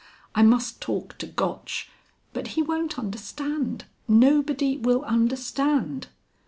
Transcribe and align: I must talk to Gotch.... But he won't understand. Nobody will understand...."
I 0.33 0.41
must 0.41 0.81
talk 0.81 1.15
to 1.19 1.27
Gotch.... 1.27 1.91
But 2.33 2.47
he 2.57 2.63
won't 2.63 2.97
understand. 2.97 3.85
Nobody 4.07 4.75
will 4.75 5.03
understand...." 5.03 6.07